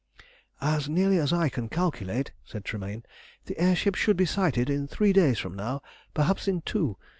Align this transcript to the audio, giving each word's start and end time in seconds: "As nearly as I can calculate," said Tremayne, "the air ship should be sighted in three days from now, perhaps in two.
"As 0.61 0.89
nearly 0.89 1.19
as 1.19 1.31
I 1.31 1.47
can 1.47 1.69
calculate," 1.69 2.31
said 2.43 2.65
Tremayne, 2.65 3.03
"the 3.45 3.55
air 3.59 3.75
ship 3.75 3.93
should 3.93 4.17
be 4.17 4.25
sighted 4.25 4.67
in 4.67 4.87
three 4.87 5.13
days 5.13 5.37
from 5.37 5.53
now, 5.55 5.83
perhaps 6.15 6.47
in 6.47 6.61
two. 6.61 6.97